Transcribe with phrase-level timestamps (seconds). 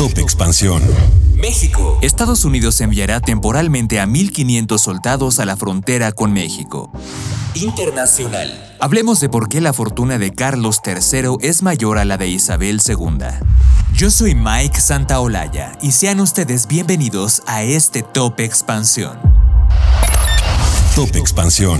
[0.00, 0.82] Top Expansión.
[1.36, 1.98] México.
[2.00, 6.90] Estados Unidos enviará temporalmente a 1.500 soldados a la frontera con México.
[7.52, 8.76] Internacional.
[8.80, 12.80] Hablemos de por qué la fortuna de Carlos III es mayor a la de Isabel
[12.82, 13.26] II.
[13.92, 19.18] Yo soy Mike Santaolalla y sean ustedes bienvenidos a este Top Expansión.
[20.96, 21.78] Top Expansión.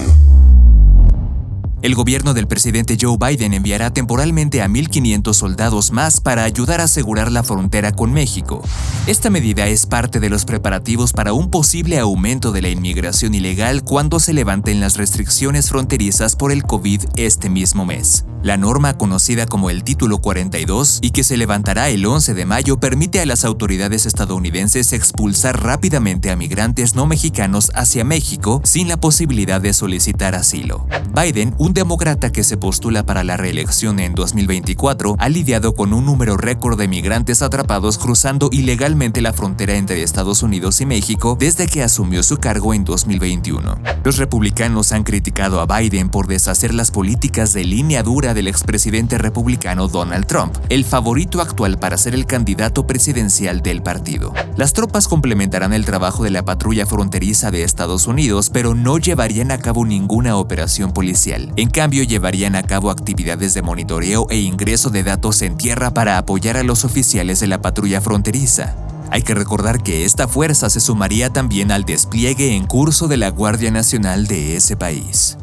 [1.82, 6.84] El gobierno del presidente Joe Biden enviará temporalmente a 1.500 soldados más para ayudar a
[6.84, 8.62] asegurar la frontera con México.
[9.06, 13.82] Esta medida es parte de los preparativos para un posible aumento de la inmigración ilegal
[13.82, 18.26] cuando se levanten las restricciones fronterizas por el COVID este mismo mes.
[18.42, 22.78] La norma conocida como el Título 42 y que se levantará el 11 de mayo
[22.78, 28.98] permite a las autoridades estadounidenses expulsar rápidamente a migrantes no mexicanos hacia México sin la
[28.98, 30.86] posibilidad de solicitar asilo.
[31.14, 36.36] Biden, demócrata que se postula para la reelección en 2024, ha lidiado con un número
[36.36, 41.82] récord de migrantes atrapados cruzando ilegalmente la frontera entre Estados Unidos y México desde que
[41.82, 43.78] asumió su cargo en 2021.
[44.04, 49.18] Los republicanos han criticado a Biden por deshacer las políticas de línea dura del expresidente
[49.18, 54.32] republicano Donald Trump, el favorito actual para ser el candidato presidencial del partido.
[54.56, 59.50] Las tropas complementarán el trabajo de la patrulla fronteriza de Estados Unidos, pero no llevarían
[59.50, 61.52] a cabo ninguna operación policial.
[61.60, 66.16] En cambio, llevarían a cabo actividades de monitoreo e ingreso de datos en tierra para
[66.16, 68.74] apoyar a los oficiales de la patrulla fronteriza.
[69.10, 73.28] Hay que recordar que esta fuerza se sumaría también al despliegue en curso de la
[73.28, 75.36] Guardia Nacional de ese país.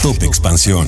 [0.00, 0.86] Top Expansión.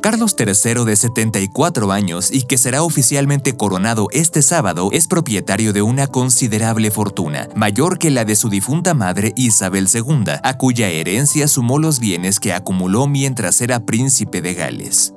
[0.00, 5.82] Carlos III, de 74 años y que será oficialmente coronado este sábado, es propietario de
[5.82, 11.48] una considerable fortuna, mayor que la de su difunta madre Isabel II, a cuya herencia
[11.48, 15.14] sumó los bienes que acumuló mientras era príncipe de Gales.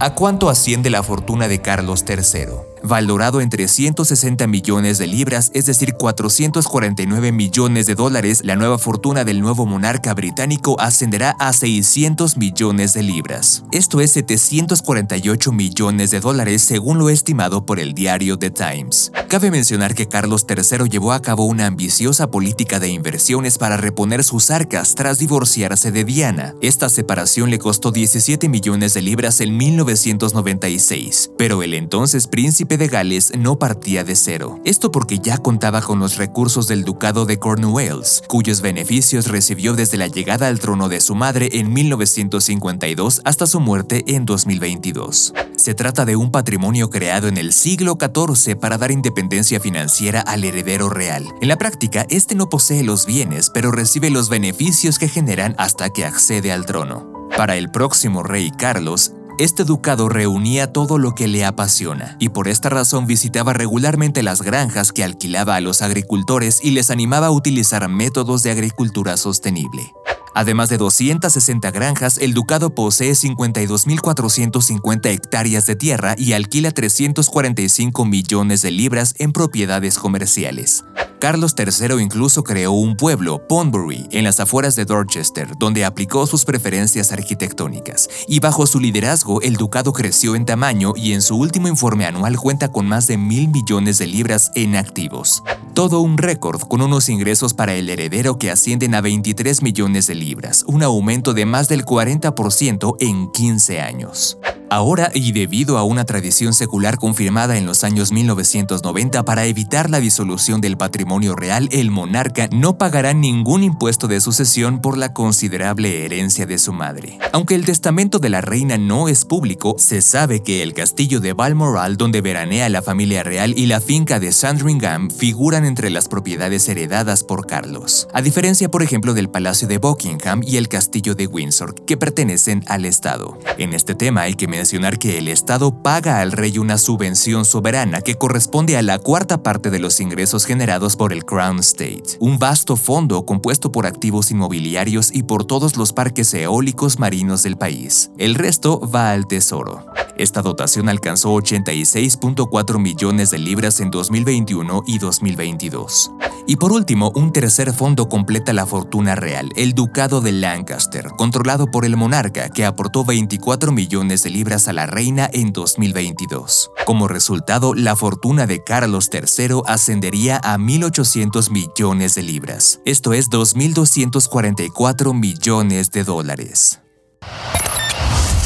[0.00, 2.71] ¿A cuánto asciende la fortuna de Carlos III?
[2.82, 9.24] Valorado en 360 millones de libras, es decir, 449 millones de dólares, la nueva fortuna
[9.24, 13.64] del nuevo monarca británico ascenderá a 600 millones de libras.
[13.72, 19.12] Esto es 748 millones de dólares según lo estimado por el diario The Times.
[19.28, 24.24] Cabe mencionar que Carlos III llevó a cabo una ambiciosa política de inversiones para reponer
[24.24, 26.54] sus arcas tras divorciarse de Diana.
[26.60, 32.88] Esta separación le costó 17 millones de libras en 1996, pero el entonces príncipe de
[32.88, 34.60] Gales no partía de cero.
[34.64, 39.98] Esto porque ya contaba con los recursos del Ducado de Cornwalls, cuyos beneficios recibió desde
[39.98, 45.34] la llegada al trono de su madre en 1952 hasta su muerte en 2022.
[45.56, 50.44] Se trata de un patrimonio creado en el siglo XIV para dar independencia financiera al
[50.44, 51.26] heredero real.
[51.40, 55.90] En la práctica, este no posee los bienes, pero recibe los beneficios que generan hasta
[55.90, 57.12] que accede al trono.
[57.36, 59.12] Para el próximo rey Carlos,
[59.42, 64.40] este ducado reunía todo lo que le apasiona y por esta razón visitaba regularmente las
[64.40, 69.92] granjas que alquilaba a los agricultores y les animaba a utilizar métodos de agricultura sostenible.
[70.32, 78.62] Además de 260 granjas, el ducado posee 52.450 hectáreas de tierra y alquila 345 millones
[78.62, 80.84] de libras en propiedades comerciales.
[81.22, 86.44] Carlos III incluso creó un pueblo, Pondbury, en las afueras de Dorchester, donde aplicó sus
[86.44, 91.68] preferencias arquitectónicas, y bajo su liderazgo el ducado creció en tamaño y en su último
[91.68, 95.44] informe anual cuenta con más de mil millones de libras en activos.
[95.74, 100.16] Todo un récord con unos ingresos para el heredero que ascienden a 23 millones de
[100.16, 104.38] libras, un aumento de más del 40% en 15 años.
[104.72, 110.00] Ahora, y debido a una tradición secular confirmada en los años 1990 para evitar la
[110.00, 116.06] disolución del patrimonio real, el monarca no pagará ningún impuesto de sucesión por la considerable
[116.06, 117.18] herencia de su madre.
[117.34, 121.34] Aunque el testamento de la reina no es público, se sabe que el castillo de
[121.34, 126.66] Balmoral, donde veranea la familia real, y la finca de Sandringham figuran entre las propiedades
[126.70, 131.26] heredadas por Carlos, a diferencia, por ejemplo, del Palacio de Buckingham y el Castillo de
[131.26, 133.38] Windsor, que pertenecen al Estado.
[133.58, 138.00] En este tema hay que mencionar que el Estado paga al rey una subvención soberana
[138.00, 142.38] que corresponde a la cuarta parte de los ingresos generados por el Crown State, un
[142.38, 148.12] vasto fondo compuesto por activos inmobiliarios y por todos los parques eólicos marinos del país.
[148.18, 149.84] El resto va al Tesoro.
[150.16, 156.10] Esta dotación alcanzó 86.4 millones de libras en 2021 y 2022.
[156.46, 161.66] Y por último, un tercer fondo completa la fortuna real, el Ducado de Lancaster, controlado
[161.70, 166.70] por el monarca, que aportó 24 millones de libras a la reina en 2022.
[166.84, 173.30] Como resultado, la fortuna de Carlos III ascendería a 1.800 millones de libras, esto es
[173.30, 176.80] 2.244 millones de dólares.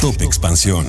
[0.00, 0.86] Top Expansión.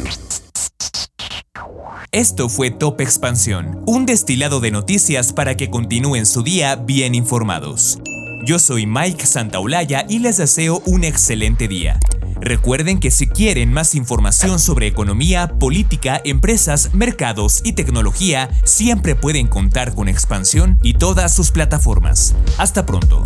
[2.14, 8.00] Esto fue Top Expansión, un destilado de noticias para que continúen su día bien informados.
[8.46, 12.00] Yo soy Mike Santaolalla y les deseo un excelente día.
[12.40, 19.48] Recuerden que si quieren más información sobre economía, política, empresas, mercados y tecnología, siempre pueden
[19.48, 22.36] contar con Expansión y todas sus plataformas.
[22.58, 23.26] Hasta pronto.